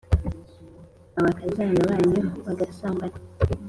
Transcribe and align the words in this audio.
abakazana 1.17 1.81
banyu 1.89 2.21
bagasambana. 2.45 3.17